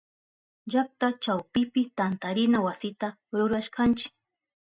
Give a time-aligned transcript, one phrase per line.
[0.71, 3.07] Llakta chawpipi tantarina wasita
[3.37, 4.07] rurashkanchi.